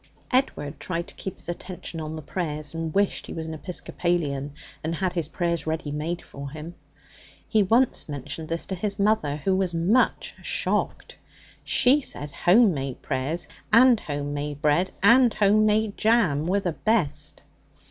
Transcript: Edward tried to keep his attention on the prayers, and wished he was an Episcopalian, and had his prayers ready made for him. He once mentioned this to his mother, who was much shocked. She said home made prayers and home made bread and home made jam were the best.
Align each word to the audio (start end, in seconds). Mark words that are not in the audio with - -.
Edward 0.31 0.79
tried 0.79 1.07
to 1.09 1.13
keep 1.13 1.35
his 1.37 1.47
attention 1.47 2.01
on 2.01 2.15
the 2.15 2.23
prayers, 2.23 2.73
and 2.73 2.91
wished 2.91 3.27
he 3.27 3.33
was 3.33 3.47
an 3.47 3.53
Episcopalian, 3.53 4.51
and 4.83 4.95
had 4.95 5.13
his 5.13 5.27
prayers 5.27 5.67
ready 5.67 5.91
made 5.91 6.23
for 6.23 6.49
him. 6.49 6.73
He 7.47 7.61
once 7.61 8.09
mentioned 8.09 8.47
this 8.47 8.65
to 8.65 8.73
his 8.73 8.97
mother, 8.97 9.35
who 9.35 9.55
was 9.55 9.75
much 9.75 10.33
shocked. 10.41 11.19
She 11.63 12.01
said 12.03 12.31
home 12.31 12.73
made 12.73 13.03
prayers 13.03 13.47
and 13.71 13.99
home 13.99 14.33
made 14.33 14.59
bread 14.59 14.89
and 15.03 15.35
home 15.35 15.67
made 15.67 15.95
jam 15.99 16.47
were 16.47 16.61
the 16.61 16.71
best. 16.73 17.43